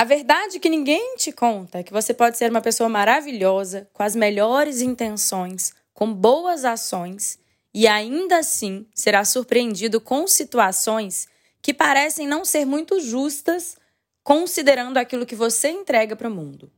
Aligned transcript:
A 0.00 0.04
verdade 0.04 0.58
que 0.58 0.70
ninguém 0.70 1.14
te 1.16 1.30
conta 1.30 1.80
é 1.80 1.82
que 1.82 1.92
você 1.92 2.14
pode 2.14 2.38
ser 2.38 2.50
uma 2.50 2.62
pessoa 2.62 2.88
maravilhosa, 2.88 3.86
com 3.92 4.02
as 4.02 4.16
melhores 4.16 4.80
intenções, 4.80 5.74
com 5.92 6.10
boas 6.10 6.64
ações 6.64 7.38
e 7.74 7.86
ainda 7.86 8.38
assim 8.38 8.86
será 8.94 9.26
surpreendido 9.26 10.00
com 10.00 10.26
situações 10.26 11.28
que 11.60 11.74
parecem 11.74 12.26
não 12.26 12.46
ser 12.46 12.64
muito 12.64 12.98
justas, 12.98 13.76
considerando 14.24 14.96
aquilo 14.96 15.26
que 15.26 15.36
você 15.36 15.68
entrega 15.68 16.16
para 16.16 16.30
o 16.30 16.34
mundo. 16.34 16.72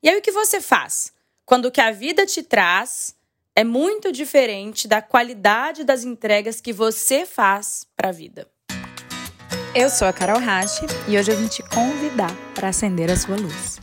E 0.00 0.08
aí 0.08 0.16
o 0.16 0.22
que 0.22 0.30
você 0.30 0.60
faz? 0.60 1.12
Quando 1.44 1.64
o 1.64 1.72
que 1.72 1.80
a 1.80 1.90
vida 1.90 2.24
te 2.26 2.44
traz 2.44 3.12
é 3.56 3.64
muito 3.64 4.12
diferente 4.12 4.86
da 4.86 5.02
qualidade 5.02 5.82
das 5.82 6.04
entregas 6.04 6.60
que 6.60 6.72
você 6.72 7.26
faz 7.26 7.84
para 7.96 8.10
a 8.10 8.12
vida. 8.12 8.48
Eu 9.74 9.90
sou 9.90 10.08
a 10.08 10.12
Carol 10.12 10.40
Rache 10.40 10.86
e 11.06 11.18
hoje 11.18 11.30
eu 11.30 11.36
vim 11.36 11.46
te 11.46 11.62
convidar 11.62 12.34
para 12.54 12.68
acender 12.68 13.10
a 13.10 13.16
sua 13.16 13.36
luz. 13.36 13.78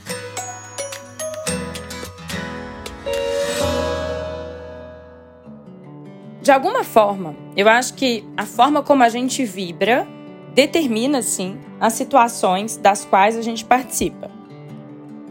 De 6.41 6.51
alguma 6.51 6.83
forma, 6.83 7.35
eu 7.55 7.69
acho 7.69 7.93
que 7.93 8.23
a 8.35 8.45
forma 8.45 8.81
como 8.81 9.03
a 9.03 9.09
gente 9.09 9.45
vibra 9.45 10.07
determina, 10.53 11.21
sim, 11.21 11.59
as 11.79 11.93
situações 11.93 12.77
das 12.77 13.05
quais 13.05 13.37
a 13.37 13.41
gente 13.41 13.63
participa. 13.63 14.31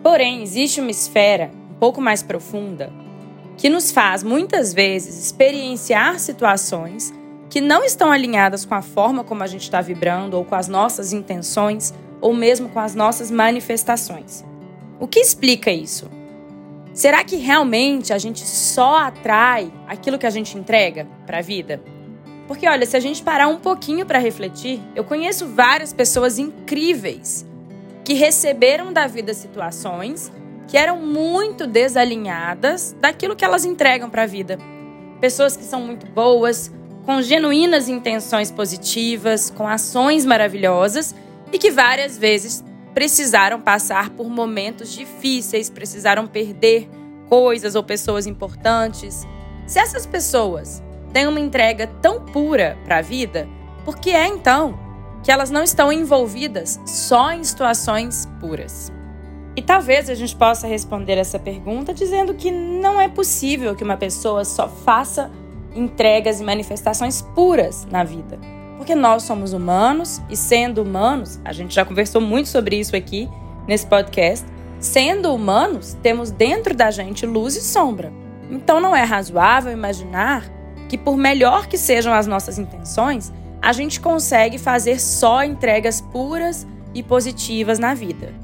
Porém, 0.02 0.42
existe 0.42 0.80
uma 0.80 0.90
esfera 0.90 1.50
um 1.72 1.74
pouco 1.74 2.00
mais 2.00 2.22
profunda 2.22 2.92
que 3.56 3.68
nos 3.68 3.90
faz, 3.90 4.22
muitas 4.22 4.72
vezes, 4.72 5.26
experienciar 5.26 6.18
situações 6.18 7.12
que 7.54 7.60
não 7.60 7.84
estão 7.84 8.10
alinhadas 8.10 8.64
com 8.64 8.74
a 8.74 8.82
forma 8.82 9.22
como 9.22 9.44
a 9.44 9.46
gente 9.46 9.62
está 9.62 9.80
vibrando, 9.80 10.36
ou 10.36 10.44
com 10.44 10.56
as 10.56 10.66
nossas 10.66 11.12
intenções, 11.12 11.94
ou 12.20 12.34
mesmo 12.34 12.68
com 12.68 12.80
as 12.80 12.96
nossas 12.96 13.30
manifestações. 13.30 14.44
O 14.98 15.06
que 15.06 15.20
explica 15.20 15.70
isso? 15.70 16.10
Será 16.92 17.22
que 17.22 17.36
realmente 17.36 18.12
a 18.12 18.18
gente 18.18 18.40
só 18.40 18.98
atrai 18.98 19.72
aquilo 19.86 20.18
que 20.18 20.26
a 20.26 20.30
gente 20.30 20.58
entrega 20.58 21.06
para 21.24 21.38
a 21.38 21.42
vida? 21.42 21.80
Porque 22.48 22.68
olha, 22.68 22.84
se 22.86 22.96
a 22.96 23.00
gente 23.00 23.22
parar 23.22 23.46
um 23.46 23.60
pouquinho 23.60 24.04
para 24.04 24.18
refletir, 24.18 24.80
eu 24.96 25.04
conheço 25.04 25.46
várias 25.46 25.92
pessoas 25.92 26.40
incríveis 26.40 27.46
que 28.04 28.14
receberam 28.14 28.92
da 28.92 29.06
vida 29.06 29.32
situações 29.32 30.32
que 30.66 30.76
eram 30.76 30.96
muito 30.96 31.68
desalinhadas 31.68 32.96
daquilo 33.00 33.36
que 33.36 33.44
elas 33.44 33.64
entregam 33.64 34.10
para 34.10 34.24
a 34.24 34.26
vida. 34.26 34.58
Pessoas 35.20 35.56
que 35.56 35.62
são 35.62 35.80
muito 35.80 36.04
boas, 36.06 36.72
com 37.04 37.20
genuínas 37.20 37.88
intenções 37.88 38.50
positivas, 38.50 39.50
com 39.50 39.68
ações 39.68 40.24
maravilhosas 40.24 41.14
e 41.52 41.58
que 41.58 41.70
várias 41.70 42.16
vezes 42.16 42.64
precisaram 42.94 43.60
passar 43.60 44.10
por 44.10 44.28
momentos 44.28 44.92
difíceis, 44.92 45.68
precisaram 45.68 46.26
perder 46.26 46.88
coisas 47.28 47.74
ou 47.74 47.82
pessoas 47.82 48.26
importantes. 48.26 49.26
Se 49.66 49.78
essas 49.78 50.06
pessoas 50.06 50.82
têm 51.12 51.26
uma 51.26 51.40
entrega 51.40 51.86
tão 52.00 52.24
pura 52.24 52.78
para 52.84 52.98
a 52.98 53.02
vida, 53.02 53.48
por 53.84 53.98
que 53.98 54.10
é 54.10 54.26
então 54.26 54.78
que 55.22 55.32
elas 55.32 55.50
não 55.50 55.62
estão 55.62 55.92
envolvidas 55.92 56.80
só 56.86 57.32
em 57.32 57.42
situações 57.42 58.28
puras? 58.40 58.92
E 59.56 59.62
talvez 59.62 60.10
a 60.10 60.14
gente 60.14 60.34
possa 60.34 60.66
responder 60.66 61.16
essa 61.16 61.38
pergunta 61.38 61.94
dizendo 61.94 62.34
que 62.34 62.50
não 62.50 63.00
é 63.00 63.08
possível 63.08 63.74
que 63.74 63.84
uma 63.84 63.96
pessoa 63.96 64.44
só 64.44 64.68
faça 64.68 65.30
entregas 65.74 66.40
e 66.40 66.44
manifestações 66.44 67.22
puras 67.34 67.86
na 67.90 68.04
vida. 68.04 68.38
Porque 68.76 68.94
nós 68.94 69.22
somos 69.22 69.52
humanos 69.52 70.20
e, 70.28 70.36
sendo 70.36 70.82
humanos, 70.82 71.40
a 71.44 71.52
gente 71.52 71.74
já 71.74 71.84
conversou 71.84 72.20
muito 72.20 72.48
sobre 72.48 72.76
isso 72.76 72.94
aqui 72.94 73.28
nesse 73.66 73.86
podcast. 73.86 74.46
Sendo 74.78 75.34
humanos, 75.34 75.96
temos 76.02 76.30
dentro 76.30 76.74
da 76.74 76.90
gente 76.90 77.24
luz 77.24 77.56
e 77.56 77.62
sombra. 77.62 78.12
Então 78.50 78.80
não 78.80 78.94
é 78.94 79.02
razoável 79.02 79.72
imaginar 79.72 80.44
que, 80.88 80.98
por 80.98 81.16
melhor 81.16 81.66
que 81.66 81.78
sejam 81.78 82.12
as 82.12 82.26
nossas 82.26 82.58
intenções, 82.58 83.32
a 83.62 83.72
gente 83.72 84.00
consegue 84.00 84.58
fazer 84.58 85.00
só 85.00 85.42
entregas 85.42 86.00
puras 86.00 86.66
e 86.92 87.02
positivas 87.02 87.78
na 87.78 87.94
vida. 87.94 88.34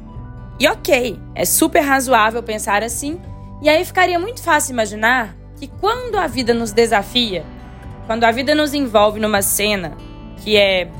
E 0.58 0.66
ok, 0.66 1.18
é 1.34 1.44
super 1.44 1.80
razoável 1.80 2.42
pensar 2.42 2.82
assim, 2.82 3.20
e 3.62 3.68
aí 3.68 3.84
ficaria 3.84 4.18
muito 4.18 4.42
fácil 4.42 4.72
imaginar 4.72 5.36
que 5.60 5.68
quando 5.68 6.16
a 6.16 6.26
vida 6.26 6.54
nos 6.54 6.72
desafia, 6.72 7.44
quando 8.06 8.24
a 8.24 8.30
vida 8.30 8.54
nos 8.54 8.72
envolve 8.72 9.20
numa 9.20 9.42
cena 9.42 9.94
que 10.38 10.56
é 10.56 10.90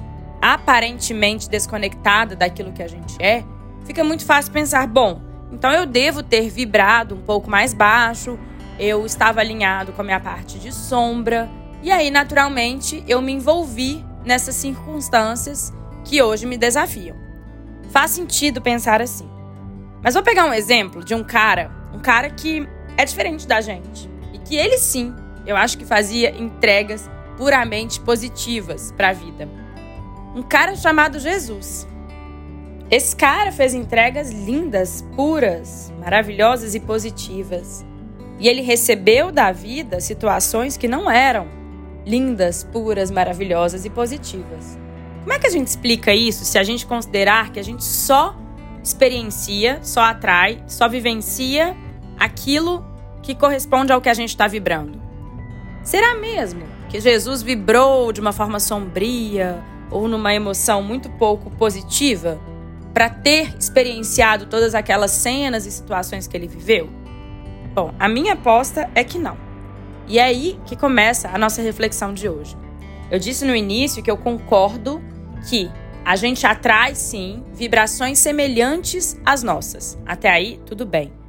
aparentemente 0.40 1.48
desconectada 1.48 2.36
daquilo 2.36 2.70
que 2.70 2.82
a 2.82 2.86
gente 2.86 3.16
é, 3.18 3.42
fica 3.86 4.04
muito 4.04 4.26
fácil 4.26 4.52
pensar: 4.52 4.86
bom, 4.86 5.22
então 5.50 5.72
eu 5.72 5.86
devo 5.86 6.22
ter 6.22 6.50
vibrado 6.50 7.14
um 7.14 7.22
pouco 7.22 7.48
mais 7.50 7.72
baixo, 7.72 8.38
eu 8.78 9.06
estava 9.06 9.40
alinhado 9.40 9.92
com 9.92 10.02
a 10.02 10.04
minha 10.04 10.20
parte 10.20 10.58
de 10.58 10.70
sombra, 10.72 11.48
e 11.82 11.90
aí, 11.90 12.10
naturalmente, 12.10 13.02
eu 13.08 13.22
me 13.22 13.32
envolvi 13.32 14.04
nessas 14.22 14.54
circunstâncias 14.56 15.72
que 16.04 16.20
hoje 16.20 16.44
me 16.44 16.58
desafiam. 16.58 17.16
Faz 17.90 18.10
sentido 18.10 18.60
pensar 18.60 19.00
assim. 19.00 19.28
Mas 20.02 20.12
vou 20.12 20.22
pegar 20.22 20.44
um 20.44 20.52
exemplo 20.52 21.02
de 21.02 21.14
um 21.14 21.24
cara, 21.24 21.70
um 21.94 21.98
cara 21.98 22.28
que 22.28 22.68
é 22.98 23.04
diferente 23.06 23.48
da 23.48 23.62
gente. 23.62 24.09
E 24.32 24.38
que 24.38 24.56
ele 24.56 24.78
sim, 24.78 25.14
eu 25.46 25.56
acho 25.56 25.78
que 25.78 25.84
fazia 25.84 26.30
entregas 26.38 27.10
puramente 27.36 28.00
positivas 28.00 28.92
para 28.92 29.08
a 29.08 29.12
vida. 29.12 29.48
Um 30.34 30.42
cara 30.42 30.76
chamado 30.76 31.18
Jesus. 31.18 31.86
Esse 32.90 33.14
cara 33.14 33.52
fez 33.52 33.72
entregas 33.72 34.30
lindas, 34.30 35.04
puras, 35.14 35.92
maravilhosas 35.98 36.74
e 36.74 36.80
positivas. 36.80 37.84
E 38.38 38.48
ele 38.48 38.62
recebeu 38.62 39.30
da 39.30 39.52
vida 39.52 40.00
situações 40.00 40.76
que 40.76 40.88
não 40.88 41.10
eram 41.10 41.46
lindas, 42.06 42.64
puras, 42.64 43.10
maravilhosas 43.10 43.84
e 43.84 43.90
positivas. 43.90 44.78
Como 45.20 45.32
é 45.32 45.38
que 45.38 45.46
a 45.46 45.50
gente 45.50 45.68
explica 45.68 46.14
isso 46.14 46.44
se 46.44 46.58
a 46.58 46.62
gente 46.62 46.86
considerar 46.86 47.52
que 47.52 47.60
a 47.60 47.64
gente 47.64 47.84
só 47.84 48.34
experiencia, 48.82 49.78
só 49.82 50.00
atrai, 50.00 50.62
só 50.66 50.88
vivencia 50.88 51.76
aquilo 52.18 52.84
que 53.22 53.34
corresponde 53.34 53.92
ao 53.92 54.00
que 54.00 54.08
a 54.08 54.14
gente 54.14 54.30
está 54.30 54.46
vibrando? 54.46 55.00
Será 55.82 56.14
mesmo 56.14 56.62
que 56.88 57.00
Jesus 57.00 57.42
vibrou 57.42 58.12
de 58.12 58.20
uma 58.20 58.32
forma 58.32 58.60
sombria 58.60 59.62
ou 59.90 60.08
numa 60.08 60.34
emoção 60.34 60.82
muito 60.82 61.08
pouco 61.10 61.50
positiva 61.50 62.38
para 62.92 63.08
ter 63.08 63.54
experienciado 63.56 64.46
todas 64.46 64.74
aquelas 64.74 65.10
cenas 65.12 65.66
e 65.66 65.70
situações 65.70 66.26
que 66.26 66.36
ele 66.36 66.48
viveu? 66.48 66.88
Bom, 67.74 67.94
a 67.98 68.08
minha 68.08 68.34
aposta 68.34 68.90
é 68.94 69.04
que 69.04 69.18
não. 69.18 69.36
E 70.06 70.18
é 70.18 70.24
aí 70.24 70.58
que 70.66 70.76
começa 70.76 71.28
a 71.28 71.38
nossa 71.38 71.62
reflexão 71.62 72.12
de 72.12 72.28
hoje. 72.28 72.56
Eu 73.10 73.18
disse 73.18 73.44
no 73.44 73.54
início 73.54 74.02
que 74.02 74.10
eu 74.10 74.16
concordo 74.16 75.00
que 75.48 75.70
a 76.04 76.16
gente 76.16 76.46
atrai 76.46 76.94
sim 76.94 77.44
vibrações 77.52 78.18
semelhantes 78.18 79.20
às 79.24 79.42
nossas. 79.42 79.98
Até 80.04 80.28
aí, 80.28 80.60
tudo 80.66 80.84
bem. 80.84 81.19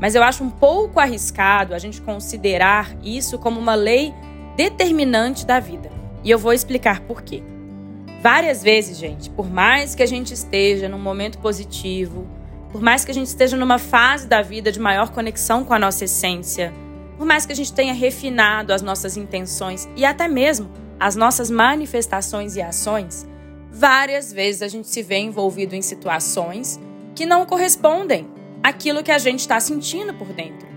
Mas 0.00 0.14
eu 0.14 0.22
acho 0.22 0.42
um 0.42 0.50
pouco 0.50 0.98
arriscado 0.98 1.74
a 1.74 1.78
gente 1.78 2.00
considerar 2.00 2.96
isso 3.02 3.38
como 3.38 3.60
uma 3.60 3.74
lei 3.74 4.14
determinante 4.56 5.44
da 5.44 5.60
vida. 5.60 5.90
E 6.24 6.30
eu 6.30 6.38
vou 6.38 6.52
explicar 6.52 7.00
por 7.00 7.22
quê. 7.22 7.42
Várias 8.22 8.62
vezes, 8.62 8.98
gente, 8.98 9.30
por 9.30 9.48
mais 9.48 9.94
que 9.94 10.02
a 10.02 10.06
gente 10.06 10.32
esteja 10.32 10.88
num 10.88 10.98
momento 10.98 11.38
positivo, 11.38 12.26
por 12.70 12.82
mais 12.82 13.04
que 13.04 13.10
a 13.10 13.14
gente 13.14 13.26
esteja 13.26 13.56
numa 13.56 13.78
fase 13.78 14.26
da 14.26 14.42
vida 14.42 14.70
de 14.70 14.78
maior 14.78 15.10
conexão 15.10 15.64
com 15.64 15.72
a 15.72 15.78
nossa 15.78 16.04
essência, 16.04 16.72
por 17.16 17.26
mais 17.26 17.44
que 17.44 17.52
a 17.52 17.56
gente 17.56 17.72
tenha 17.72 17.92
refinado 17.92 18.72
as 18.72 18.82
nossas 18.82 19.16
intenções 19.16 19.88
e 19.96 20.04
até 20.04 20.28
mesmo 20.28 20.70
as 20.98 21.16
nossas 21.16 21.50
manifestações 21.50 22.56
e 22.56 22.62
ações, 22.62 23.26
várias 23.70 24.32
vezes 24.32 24.62
a 24.62 24.68
gente 24.68 24.88
se 24.88 25.02
vê 25.02 25.18
envolvido 25.18 25.74
em 25.74 25.82
situações 25.82 26.78
que 27.14 27.24
não 27.24 27.46
correspondem 27.46 28.28
àquilo 28.62 29.02
que 29.02 29.12
a 29.12 29.18
gente 29.18 29.40
está 29.40 29.58
sentindo 29.60 30.14
por 30.14 30.28
dentro. 30.28 30.68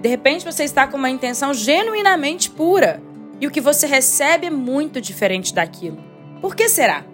De 0.00 0.08
repente 0.08 0.44
você 0.44 0.64
está 0.64 0.86
com 0.86 0.96
uma 0.96 1.10
intenção 1.10 1.52
genuinamente 1.52 2.50
pura 2.50 3.02
e 3.40 3.46
o 3.46 3.50
que 3.50 3.60
você 3.60 3.86
recebe 3.86 4.46
é 4.46 4.50
muito 4.50 5.00
diferente 5.00 5.54
daquilo. 5.54 6.02
Por 6.40 6.54
que 6.54 6.68
será? 6.68 7.04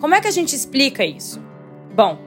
Como 0.00 0.14
é 0.14 0.20
que 0.20 0.28
a 0.28 0.32
gente 0.32 0.54
explica 0.54 1.04
isso? 1.04 1.40
Bom, 1.94 2.18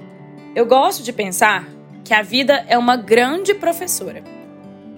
eu 0.55 0.65
gosto 0.65 1.03
de 1.03 1.11
pensar 1.11 1.67
que 2.03 2.13
a 2.13 2.21
vida 2.21 2.65
é 2.67 2.77
uma 2.77 2.95
grande 2.95 3.53
professora 3.53 4.23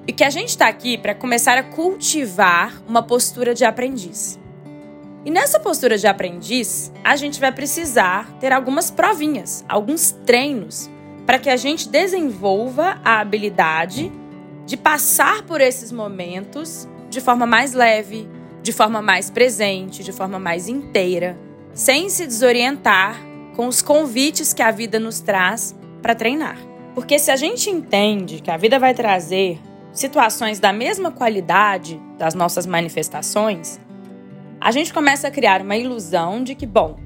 e 0.07 0.13
que 0.13 0.23
a 0.23 0.29
gente 0.29 0.49
está 0.49 0.67
aqui 0.67 0.97
para 0.97 1.15
começar 1.15 1.57
a 1.57 1.63
cultivar 1.63 2.81
uma 2.87 3.01
postura 3.01 3.53
de 3.53 3.65
aprendiz. 3.65 4.39
E 5.25 5.31
nessa 5.31 5.59
postura 5.59 5.97
de 5.97 6.07
aprendiz, 6.07 6.91
a 7.03 7.15
gente 7.15 7.39
vai 7.39 7.51
precisar 7.51 8.31
ter 8.39 8.53
algumas 8.53 8.89
provinhas, 8.89 9.65
alguns 9.67 10.11
treinos, 10.25 10.89
para 11.27 11.37
que 11.37 11.49
a 11.49 11.57
gente 11.57 11.89
desenvolva 11.89 13.01
a 13.03 13.19
habilidade 13.19 14.09
de 14.65 14.77
passar 14.77 15.43
por 15.43 15.59
esses 15.59 15.91
momentos 15.91 16.87
de 17.09 17.19
forma 17.19 17.45
mais 17.45 17.73
leve, 17.73 18.27
de 18.63 18.71
forma 18.71 19.01
mais 19.01 19.29
presente, 19.29 20.05
de 20.05 20.13
forma 20.13 20.39
mais 20.39 20.69
inteira, 20.69 21.37
sem 21.73 22.09
se 22.09 22.25
desorientar 22.25 23.21
com 23.57 23.67
os 23.67 23.81
convites 23.81 24.53
que 24.53 24.61
a 24.61 24.71
vida 24.71 24.99
nos 24.99 25.19
traz 25.19 25.75
para 26.01 26.15
treinar. 26.15 26.57
Porque 26.95 27.19
se 27.19 27.29
a 27.29 27.35
gente 27.35 27.69
entende 27.69 28.39
que 28.41 28.49
a 28.49 28.55
vida 28.55 28.79
vai 28.79 28.93
trazer 28.93 29.59
situações 29.91 30.61
da 30.61 30.71
mesma 30.71 31.11
qualidade 31.11 32.01
das 32.17 32.33
nossas 32.33 32.65
manifestações, 32.65 33.81
a 34.61 34.71
gente 34.71 34.93
começa 34.93 35.27
a 35.27 35.31
criar 35.31 35.61
uma 35.61 35.75
ilusão 35.75 36.41
de 36.41 36.55
que, 36.55 36.65
bom, 36.65 36.97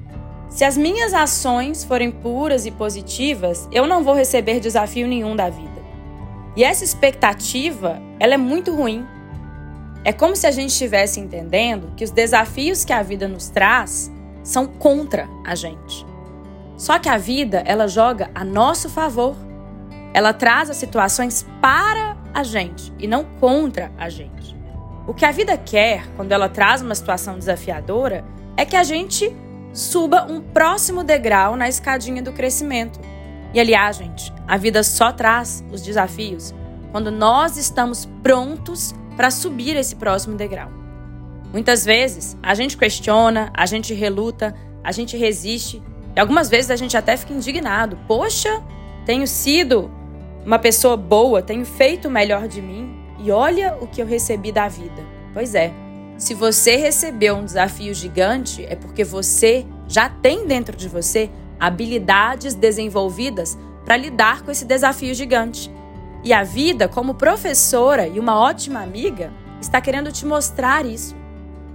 se 0.52 0.66
as 0.66 0.76
minhas 0.76 1.14
ações 1.14 1.82
forem 1.82 2.10
puras 2.10 2.66
e 2.66 2.70
positivas, 2.70 3.66
eu 3.72 3.86
não 3.86 4.04
vou 4.04 4.14
receber 4.14 4.60
desafio 4.60 5.08
nenhum 5.08 5.34
da 5.34 5.48
vida. 5.48 5.80
E 6.54 6.62
essa 6.62 6.84
expectativa, 6.84 7.98
ela 8.20 8.34
é 8.34 8.36
muito 8.36 8.70
ruim. 8.74 9.06
É 10.04 10.12
como 10.12 10.36
se 10.36 10.46
a 10.46 10.50
gente 10.50 10.68
estivesse 10.68 11.18
entendendo 11.18 11.94
que 11.96 12.04
os 12.04 12.10
desafios 12.10 12.84
que 12.84 12.92
a 12.92 13.02
vida 13.02 13.26
nos 13.26 13.48
traz 13.48 14.12
são 14.42 14.66
contra 14.66 15.26
a 15.42 15.54
gente. 15.54 16.04
Só 16.76 16.98
que 16.98 17.08
a 17.08 17.16
vida, 17.16 17.62
ela 17.64 17.88
joga 17.88 18.30
a 18.34 18.44
nosso 18.44 18.90
favor. 18.90 19.34
Ela 20.12 20.34
traz 20.34 20.68
as 20.68 20.76
situações 20.76 21.46
para 21.62 22.14
a 22.34 22.42
gente 22.42 22.92
e 22.98 23.06
não 23.06 23.24
contra 23.40 23.90
a 23.96 24.10
gente. 24.10 24.54
O 25.06 25.14
que 25.14 25.24
a 25.24 25.32
vida 25.32 25.56
quer 25.56 26.06
quando 26.14 26.32
ela 26.32 26.50
traz 26.50 26.82
uma 26.82 26.94
situação 26.94 27.38
desafiadora 27.38 28.22
é 28.54 28.66
que 28.66 28.76
a 28.76 28.82
gente 28.82 29.34
suba 29.72 30.26
um 30.30 30.40
próximo 30.40 31.02
degrau 31.02 31.56
na 31.56 31.68
escadinha 31.68 32.22
do 32.22 32.32
crescimento. 32.32 33.00
E 33.54 33.60
aliás, 33.60 33.96
gente, 33.96 34.32
a 34.46 34.56
vida 34.56 34.82
só 34.82 35.12
traz 35.12 35.64
os 35.72 35.82
desafios 35.82 36.54
quando 36.90 37.10
nós 37.10 37.56
estamos 37.56 38.06
prontos 38.22 38.94
para 39.16 39.30
subir 39.30 39.76
esse 39.76 39.96
próximo 39.96 40.36
degrau. 40.36 40.70
Muitas 41.52 41.84
vezes 41.84 42.36
a 42.42 42.54
gente 42.54 42.76
questiona, 42.76 43.50
a 43.54 43.66
gente 43.66 43.92
reluta, 43.92 44.54
a 44.82 44.92
gente 44.92 45.16
resiste 45.16 45.82
e 46.14 46.20
algumas 46.20 46.48
vezes 46.48 46.70
a 46.70 46.76
gente 46.76 46.96
até 46.96 47.16
fica 47.16 47.32
indignado. 47.32 47.98
Poxa, 48.06 48.62
tenho 49.04 49.26
sido 49.26 49.90
uma 50.44 50.58
pessoa 50.58 50.96
boa, 50.96 51.42
tenho 51.42 51.64
feito 51.64 52.08
o 52.08 52.10
melhor 52.10 52.48
de 52.48 52.60
mim 52.60 52.94
e 53.18 53.30
olha 53.30 53.76
o 53.80 53.86
que 53.86 54.02
eu 54.02 54.06
recebi 54.06 54.50
da 54.50 54.68
vida. 54.68 55.02
Pois 55.32 55.54
é, 55.54 55.72
se 56.22 56.34
você 56.34 56.76
recebeu 56.76 57.34
um 57.34 57.44
desafio 57.44 57.92
gigante, 57.92 58.64
é 58.66 58.76
porque 58.76 59.02
você 59.02 59.66
já 59.88 60.08
tem 60.08 60.46
dentro 60.46 60.76
de 60.76 60.88
você 60.88 61.28
habilidades 61.58 62.54
desenvolvidas 62.54 63.58
para 63.84 63.96
lidar 63.96 64.42
com 64.42 64.52
esse 64.52 64.64
desafio 64.64 65.12
gigante. 65.16 65.68
E 66.22 66.32
a 66.32 66.44
vida, 66.44 66.86
como 66.86 67.16
professora 67.16 68.06
e 68.06 68.20
uma 68.20 68.38
ótima 68.38 68.80
amiga, 68.80 69.32
está 69.60 69.80
querendo 69.80 70.12
te 70.12 70.24
mostrar 70.24 70.86
isso. 70.86 71.16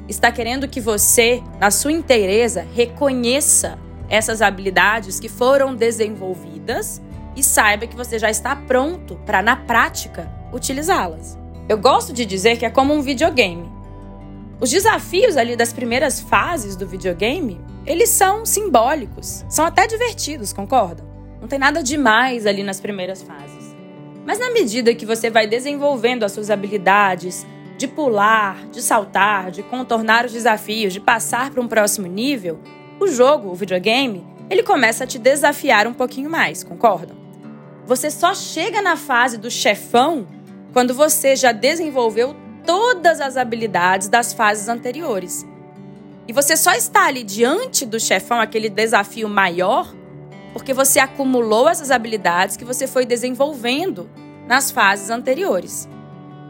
Está 0.07 0.31
querendo 0.31 0.65
que 0.69 0.79
você, 0.79 1.43
na 1.59 1.69
sua 1.69 1.91
inteireza, 1.91 2.65
reconheça 2.73 3.77
essas 4.07 4.41
habilidades 4.41 5.19
que 5.19 5.27
foram 5.27 5.75
desenvolvidas 5.75 7.01
e 7.35 7.43
saiba 7.43 7.85
que 7.85 7.97
você 7.97 8.17
já 8.17 8.29
está 8.29 8.55
pronto 8.55 9.19
para, 9.25 9.41
na 9.41 9.57
prática, 9.57 10.31
utilizá-las. 10.53 11.37
Eu 11.67 11.77
gosto 11.77 12.13
de 12.13 12.25
dizer 12.25 12.55
que 12.55 12.65
é 12.65 12.69
como 12.69 12.93
um 12.93 13.01
videogame. 13.01 13.75
Os 14.59 14.71
desafios 14.71 15.37
ali 15.37 15.55
das 15.55 15.71
primeiras 15.71 16.19
fases 16.19 16.75
do 16.75 16.87
videogame, 16.87 17.61
eles 17.85 18.09
são 18.09 18.43
simbólicos, 18.43 19.45
são 19.47 19.63
até 19.63 19.85
divertidos, 19.85 20.51
concordam? 20.51 21.05
Não 21.39 21.47
tem 21.47 21.59
nada 21.59 21.83
demais 21.83 22.47
ali 22.47 22.63
nas 22.63 22.81
primeiras 22.81 23.21
fases. 23.21 23.75
Mas 24.25 24.39
na 24.39 24.49
medida 24.49 24.95
que 24.95 25.05
você 25.05 25.29
vai 25.29 25.45
desenvolvendo 25.45 26.23
as 26.23 26.31
suas 26.31 26.49
habilidades 26.49 27.45
de 27.77 27.87
pular, 27.87 28.65
de 28.69 28.81
saltar, 28.81 29.51
de 29.51 29.61
contornar 29.61 30.25
os 30.25 30.33
desafios, 30.33 30.91
de 30.91 30.99
passar 30.99 31.51
para 31.51 31.61
um 31.61 31.67
próximo 31.67 32.07
nível, 32.07 32.59
o 32.99 33.05
jogo, 33.07 33.51
o 33.51 33.55
videogame, 33.55 34.25
ele 34.49 34.63
começa 34.63 35.03
a 35.03 35.07
te 35.07 35.19
desafiar 35.19 35.85
um 35.85 35.93
pouquinho 35.93 36.31
mais, 36.31 36.63
concordam? 36.63 37.15
Você 37.85 38.09
só 38.09 38.33
chega 38.33 38.81
na 38.81 38.97
fase 38.97 39.37
do 39.37 39.51
chefão 39.51 40.27
quando 40.73 40.95
você 40.95 41.35
já 41.35 41.51
desenvolveu 41.51 42.35
todas 42.67 43.21
as 43.21 43.37
habilidades 43.37 44.09
das 44.09 44.33
fases 44.33 44.67
anteriores. 44.67 45.47
E 46.27 46.33
você 46.33 46.57
só 46.57 46.73
está 46.73 47.07
ali 47.07 47.23
diante 47.23 47.85
do 47.85 47.97
chefão, 47.97 48.41
aquele 48.41 48.69
desafio 48.69 49.29
maior, 49.29 49.95
porque 50.51 50.73
você 50.73 50.99
acumulou 50.99 51.69
essas 51.69 51.89
habilidades 51.89 52.57
que 52.57 52.65
você 52.65 52.85
foi 52.85 53.05
desenvolvendo 53.05 54.09
nas 54.45 54.69
fases 54.69 55.09
anteriores. 55.09 55.87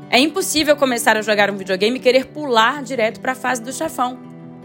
É 0.10 0.20
impossível 0.20 0.76
começar 0.76 1.16
a 1.16 1.22
jogar 1.22 1.52
um 1.52 1.58
videogame 1.58 1.98
e 1.98 2.02
querer 2.02 2.26
pular 2.26 2.82
direto 2.82 3.20
para 3.20 3.34
a 3.34 3.36
fase 3.36 3.62
do 3.62 3.72
chefão. 3.72 4.18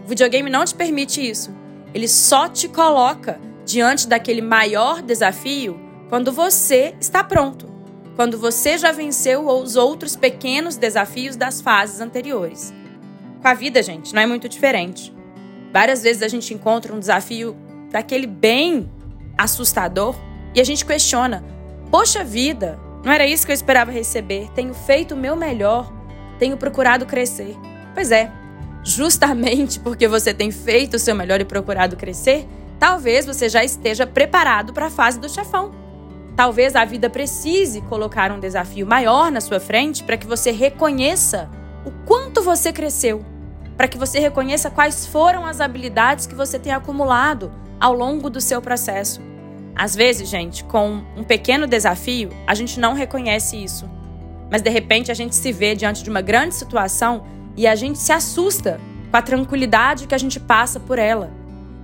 O 0.03 0.07
videogame 0.07 0.49
não 0.49 0.65
te 0.65 0.73
permite 0.73 1.21
isso. 1.21 1.55
Ele 1.93 2.07
só 2.07 2.49
te 2.49 2.67
coloca 2.67 3.39
diante 3.63 4.07
daquele 4.07 4.41
maior 4.41 5.03
desafio 5.03 5.79
quando 6.09 6.31
você 6.31 6.95
está 6.99 7.23
pronto 7.23 7.72
quando 8.15 8.37
você 8.37 8.77
já 8.77 8.91
venceu 8.91 9.47
os 9.47 9.75
outros 9.75 10.15
pequenos 10.15 10.77
desafios 10.77 11.35
das 11.35 11.61
fases 11.61 11.99
anteriores. 11.99 12.73
Com 13.41 13.47
a 13.47 13.53
vida, 13.53 13.81
gente, 13.81 14.13
não 14.13 14.21
é 14.21 14.25
muito 14.25 14.47
diferente. 14.47 15.13
Várias 15.71 16.03
vezes 16.03 16.21
a 16.21 16.27
gente 16.27 16.53
encontra 16.53 16.93
um 16.93 16.99
desafio 16.99 17.55
daquele 17.91 18.27
bem 18.27 18.89
assustador 19.37 20.15
e 20.53 20.61
a 20.61 20.63
gente 20.63 20.85
questiona: 20.85 21.43
Poxa 21.89 22.23
vida, 22.23 22.79
não 23.03 23.11
era 23.11 23.25
isso 23.25 23.45
que 23.45 23.51
eu 23.51 23.55
esperava 23.55 23.91
receber. 23.91 24.49
Tenho 24.53 24.73
feito 24.73 25.13
o 25.13 25.17
meu 25.17 25.35
melhor, 25.35 25.91
tenho 26.39 26.55
procurado 26.55 27.05
crescer. 27.05 27.57
Pois 27.93 28.11
é, 28.11 28.31
justamente 28.83 29.79
porque 29.79 30.07
você 30.07 30.33
tem 30.33 30.51
feito 30.51 30.95
o 30.95 30.99
seu 30.99 31.15
melhor 31.15 31.41
e 31.41 31.45
procurado 31.45 31.95
crescer, 31.95 32.47
talvez 32.79 33.25
você 33.25 33.49
já 33.49 33.63
esteja 33.63 34.05
preparado 34.05 34.73
para 34.73 34.87
a 34.87 34.91
fase 34.91 35.19
do 35.19 35.29
chefão. 35.29 35.82
Talvez 36.35 36.75
a 36.75 36.83
vida 36.83 37.09
precise 37.09 37.81
colocar 37.81 38.31
um 38.31 38.39
desafio 38.39 38.87
maior 38.87 39.31
na 39.31 39.39
sua 39.39 39.59
frente 39.59 40.03
para 40.03 40.17
que 40.17 40.25
você 40.25 40.49
reconheça 40.49 41.49
o 41.85 41.91
quanto 42.05 42.41
você 42.41 42.73
cresceu, 42.73 43.23
para 43.77 43.87
que 43.87 43.97
você 43.97 44.19
reconheça 44.19 44.71
quais 44.71 45.05
foram 45.05 45.45
as 45.45 45.61
habilidades 45.61 46.25
que 46.25 46.33
você 46.33 46.57
tem 46.57 46.73
acumulado 46.73 47.51
ao 47.79 47.93
longo 47.93 48.29
do 48.29 48.41
seu 48.41 48.61
processo. 48.61 49.21
Às 49.75 49.95
vezes, 49.95 50.29
gente, 50.29 50.63
com 50.63 51.03
um 51.15 51.23
pequeno 51.23 51.67
desafio, 51.67 52.29
a 52.47 52.55
gente 52.55 52.79
não 52.79 52.93
reconhece 52.93 53.61
isso. 53.61 53.89
Mas 54.49 54.61
de 54.61 54.69
repente 54.69 55.11
a 55.11 55.15
gente 55.15 55.35
se 55.35 55.51
vê 55.51 55.75
diante 55.75 56.03
de 56.03 56.09
uma 56.09 56.21
grande 56.21 56.55
situação 56.55 57.25
e 57.55 57.67
a 57.67 57.75
gente 57.75 57.99
se 57.99 58.11
assusta 58.11 58.79
com 59.09 59.17
a 59.17 59.21
tranquilidade 59.21 60.07
que 60.07 60.15
a 60.15 60.17
gente 60.17 60.39
passa 60.39 60.79
por 60.79 60.97
ela. 60.97 61.31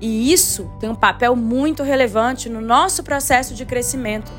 E 0.01 0.31
isso 0.31 0.71
tem 0.79 0.89
um 0.89 0.95
papel 0.95 1.35
muito 1.35 1.83
relevante 1.83 2.49
no 2.49 2.61
nosso 2.61 3.03
processo 3.03 3.53
de 3.53 3.65
crescimento. 3.65 4.31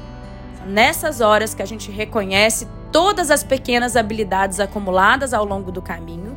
nessas 0.67 1.23
horas 1.23 1.55
que 1.55 1.63
a 1.63 1.67
gente 1.67 1.91
reconhece 1.91 2.69
todas 2.93 3.31
as 3.31 3.43
pequenas 3.43 3.97
habilidades 3.97 4.61
acumuladas 4.61 5.33
ao 5.33 5.45
longo 5.45 5.73
do 5.73 5.81
caminho. 5.81 6.37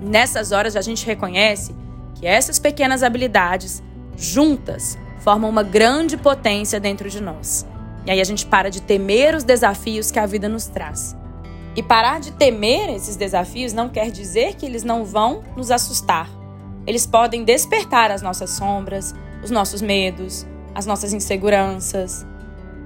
Nessas 0.00 0.52
horas 0.52 0.76
a 0.76 0.80
gente 0.80 1.04
reconhece 1.04 1.74
que 2.14 2.26
essas 2.26 2.60
pequenas 2.60 3.02
habilidades, 3.02 3.82
juntas, 4.16 4.96
formam 5.18 5.50
uma 5.50 5.64
grande 5.64 6.16
potência 6.16 6.78
dentro 6.78 7.10
de 7.10 7.20
nós. 7.20 7.66
E 8.06 8.10
aí 8.10 8.20
a 8.20 8.24
gente 8.24 8.46
para 8.46 8.70
de 8.70 8.80
temer 8.80 9.34
os 9.34 9.42
desafios 9.42 10.12
que 10.12 10.18
a 10.20 10.26
vida 10.26 10.48
nos 10.48 10.66
traz. 10.66 11.16
E 11.74 11.82
parar 11.82 12.20
de 12.20 12.30
temer 12.32 12.90
esses 12.90 13.16
desafios 13.16 13.72
não 13.72 13.88
quer 13.88 14.12
dizer 14.12 14.54
que 14.54 14.64
eles 14.64 14.84
não 14.84 15.04
vão 15.04 15.42
nos 15.56 15.72
assustar 15.72 16.30
eles 16.86 17.06
podem 17.06 17.44
despertar 17.44 18.10
as 18.10 18.22
nossas 18.22 18.50
sombras, 18.50 19.14
os 19.42 19.50
nossos 19.50 19.82
medos, 19.82 20.46
as 20.74 20.86
nossas 20.86 21.12
inseguranças. 21.12 22.26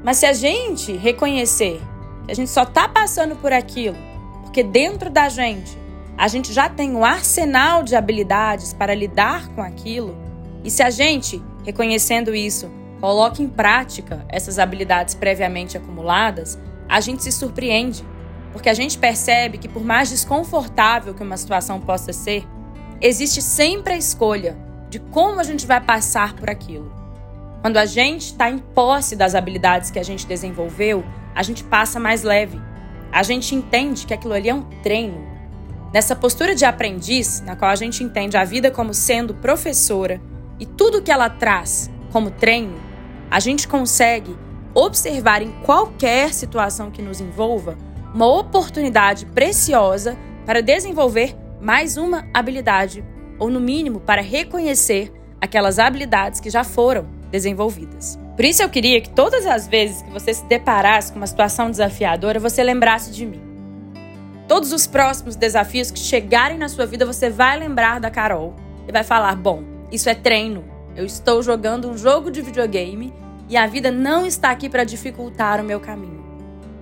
Mas 0.02 0.16
se 0.16 0.26
a 0.26 0.32
gente 0.32 0.96
reconhecer 0.96 1.80
que 2.24 2.32
a 2.32 2.34
gente 2.34 2.50
só 2.50 2.62
está 2.62 2.88
passando 2.88 3.36
por 3.36 3.52
aquilo 3.52 4.10
porque 4.50 4.64
dentro 4.64 5.08
da 5.08 5.28
gente 5.28 5.78
a 6.18 6.26
gente 6.26 6.52
já 6.52 6.68
tem 6.68 6.90
um 6.90 7.04
arsenal 7.04 7.84
de 7.84 7.94
habilidades 7.94 8.74
para 8.74 8.92
lidar 8.92 9.48
com 9.54 9.62
aquilo, 9.62 10.18
e 10.62 10.70
se 10.70 10.82
a 10.82 10.90
gente, 10.90 11.42
reconhecendo 11.64 12.34
isso, 12.34 12.68
coloca 13.00 13.40
em 13.40 13.48
prática 13.48 14.26
essas 14.28 14.58
habilidades 14.58 15.14
previamente 15.14 15.78
acumuladas, 15.78 16.58
a 16.86 17.00
gente 17.00 17.22
se 17.22 17.32
surpreende, 17.32 18.04
porque 18.52 18.68
a 18.68 18.74
gente 18.74 18.98
percebe 18.98 19.56
que, 19.56 19.68
por 19.68 19.82
mais 19.82 20.10
desconfortável 20.10 21.14
que 21.14 21.22
uma 21.22 21.38
situação 21.38 21.80
possa 21.80 22.12
ser, 22.12 22.46
existe 23.00 23.40
sempre 23.40 23.94
a 23.94 23.96
escolha 23.96 24.56
de 24.88 24.98
como 24.98 25.40
a 25.40 25.44
gente 25.44 25.66
vai 25.66 25.80
passar 25.80 26.34
por 26.34 26.50
aquilo. 26.50 26.92
Quando 27.62 27.76
a 27.76 27.86
gente 27.86 28.26
está 28.26 28.50
em 28.50 28.58
posse 28.58 29.14
das 29.14 29.34
habilidades 29.34 29.90
que 29.90 29.98
a 29.98 30.02
gente 30.02 30.26
desenvolveu, 30.26 31.04
a 31.34 31.42
gente 31.42 31.62
passa 31.64 32.00
mais 32.00 32.22
leve. 32.22 32.60
A 33.12 33.22
gente 33.22 33.54
entende 33.54 34.06
que 34.06 34.14
aquilo 34.14 34.34
ali 34.34 34.48
é 34.48 34.54
um 34.54 34.62
treino. 34.82 35.28
Nessa 35.92 36.14
postura 36.14 36.54
de 36.54 36.64
aprendiz, 36.64 37.40
na 37.40 37.56
qual 37.56 37.70
a 37.70 37.76
gente 37.76 38.04
entende 38.04 38.36
a 38.36 38.44
vida 38.44 38.70
como 38.70 38.94
sendo 38.94 39.34
professora 39.34 40.20
e 40.58 40.66
tudo 40.66 41.02
que 41.02 41.10
ela 41.10 41.28
traz 41.28 41.90
como 42.12 42.30
treino, 42.30 42.78
a 43.30 43.40
gente 43.40 43.66
consegue 43.66 44.36
observar 44.74 45.42
em 45.42 45.50
qualquer 45.64 46.32
situação 46.32 46.90
que 46.90 47.02
nos 47.02 47.20
envolva 47.20 47.76
uma 48.14 48.26
oportunidade 48.26 49.26
preciosa 49.26 50.16
para 50.46 50.62
desenvolver 50.62 51.36
mais 51.60 51.96
uma 51.96 52.26
habilidade, 52.32 53.04
ou 53.38 53.50
no 53.50 53.60
mínimo 53.60 54.00
para 54.00 54.22
reconhecer 54.22 55.12
aquelas 55.40 55.78
habilidades 55.78 56.40
que 56.40 56.50
já 56.50 56.64
foram 56.64 57.06
desenvolvidas. 57.30 58.18
Por 58.34 58.44
isso 58.44 58.62
eu 58.62 58.68
queria 58.68 59.00
que 59.00 59.10
todas 59.10 59.46
as 59.46 59.68
vezes 59.68 60.02
que 60.02 60.10
você 60.10 60.32
se 60.32 60.44
deparasse 60.46 61.12
com 61.12 61.18
uma 61.18 61.26
situação 61.26 61.70
desafiadora, 61.70 62.40
você 62.40 62.62
lembrasse 62.62 63.10
de 63.10 63.26
mim. 63.26 63.42
Todos 64.48 64.72
os 64.72 64.86
próximos 64.86 65.36
desafios 65.36 65.90
que 65.90 65.98
chegarem 65.98 66.58
na 66.58 66.68
sua 66.68 66.86
vida, 66.86 67.06
você 67.06 67.30
vai 67.30 67.58
lembrar 67.58 68.00
da 68.00 68.10
Carol 68.10 68.56
e 68.88 68.92
vai 68.92 69.04
falar: 69.04 69.36
bom, 69.36 69.62
isso 69.92 70.08
é 70.08 70.14
treino. 70.14 70.64
Eu 70.96 71.04
estou 71.04 71.42
jogando 71.42 71.88
um 71.88 71.96
jogo 71.96 72.30
de 72.30 72.42
videogame 72.42 73.12
e 73.48 73.56
a 73.56 73.66
vida 73.66 73.90
não 73.90 74.26
está 74.26 74.50
aqui 74.50 74.68
para 74.68 74.84
dificultar 74.84 75.60
o 75.60 75.64
meu 75.64 75.78
caminho. 75.78 76.24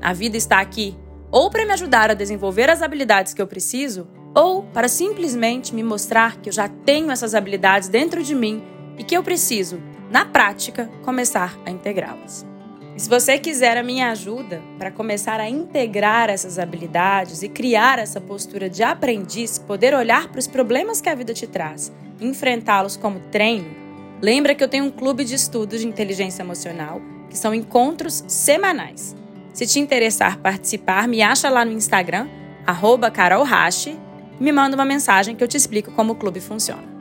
A 0.01 0.13
vida 0.13 0.37
está 0.37 0.61
aqui 0.61 0.97
ou 1.31 1.51
para 1.51 1.67
me 1.67 1.73
ajudar 1.73 2.11
a 2.11 2.15
desenvolver 2.15 2.71
as 2.71 2.81
habilidades 2.81 3.35
que 3.35 3.43
eu 3.43 3.47
preciso, 3.47 4.07
ou 4.35 4.63
para 4.63 4.89
simplesmente 4.89 5.75
me 5.75 5.83
mostrar 5.83 6.37
que 6.37 6.49
eu 6.49 6.53
já 6.53 6.69
tenho 6.69 7.11
essas 7.11 7.35
habilidades 7.35 7.89
dentro 7.89 8.23
de 8.23 8.35
mim 8.35 8.63
e 8.97 9.05
que 9.05 9.17
eu 9.17 9.23
preciso, 9.23 9.81
na 10.11 10.25
prática, 10.25 10.91
começar 11.05 11.59
a 11.65 11.71
integrá-las. 11.71 12.47
E 12.97 13.01
se 13.01 13.09
você 13.09 13.39
quiser 13.39 13.77
a 13.77 13.83
minha 13.83 14.11
ajuda 14.11 14.61
para 14.77 14.91
começar 14.91 15.39
a 15.39 15.49
integrar 15.49 16.29
essas 16.29 16.59
habilidades 16.59 17.45
e 17.45 17.49
criar 17.49 17.99
essa 18.01 18.21
postura 18.21 18.69
de 18.69 18.83
aprendiz, 18.83 19.57
poder 19.57 19.95
olhar 19.95 20.27
para 20.29 20.41
os 20.41 20.49
problemas 20.49 21.01
que 21.01 21.09
a 21.09 21.15
vida 21.15 21.33
te 21.33 21.47
traz 21.47 21.93
e 22.19 22.27
enfrentá-los 22.27 22.97
como 22.97 23.21
treino, 23.31 23.71
lembra 24.21 24.53
que 24.53 24.65
eu 24.65 24.69
tenho 24.69 24.87
um 24.87 24.91
clube 24.91 25.25
de 25.25 25.37
estudos 25.37 25.81
de 25.81 25.87
inteligência 25.87 26.43
emocional, 26.43 27.01
que 27.31 27.39
são 27.39 27.55
encontros 27.55 28.25
semanais. 28.27 29.15
Se 29.53 29.65
te 29.65 29.79
interessar 29.79 30.39
participar, 30.39 31.07
me 31.07 31.23
acha 31.23 31.49
lá 31.49 31.65
no 31.65 31.71
Instagram, 31.71 32.29
arroba 32.67 33.13
me 34.41 34.53
manda 34.53 34.77
uma 34.77 34.85
mensagem 34.85 35.35
que 35.35 35.43
eu 35.43 35.49
te 35.49 35.57
explico 35.57 35.93
como 35.93 36.13
o 36.13 36.17
clube 36.17 36.41
funciona. 36.41 36.98